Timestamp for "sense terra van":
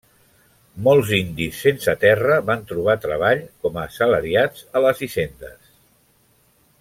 1.65-2.63